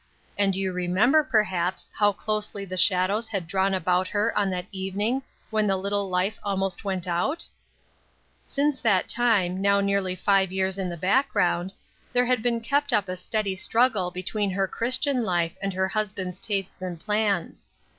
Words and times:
And 0.35 0.55
you 0.55 0.73
remember, 0.73 1.23
perhaps, 1.23 1.91
how 1.93 2.11
closely 2.11 2.65
the 2.65 2.75
shadows 2.75 3.27
had 3.27 3.45
drawn 3.45 3.71
about 3.75 4.07
her 4.07 4.35
on 4.35 4.49
that 4.49 4.65
evening 4.71 5.21
when 5.51 5.67
the 5.67 5.77
little 5.77 6.09
life 6.09 6.39
almost 6.41 6.83
went 6.83 7.05
out? 7.07 7.45
Since 8.43 8.81
that 8.81 9.07
time, 9.07 9.61
now 9.61 9.79
nearly 9.79 10.15
five 10.15 10.51
years 10.51 10.79
in 10.79 10.89
the 10.89 10.97
background, 10.97 11.71
there 12.13 12.25
had 12.25 12.41
been 12.41 12.61
kept 12.61 12.91
up 12.91 13.09
a 13.09 13.15
steady 13.15 13.55
struggle 13.55 14.09
between 14.09 14.49
her 14.49 14.67
Christian 14.67 15.23
life 15.23 15.51
and 15.61 15.71
her 15.73 15.87
hus 15.89 16.11
band's 16.11 16.39
tastes 16.39 16.81
and 16.81 16.99
plans. 16.99 17.67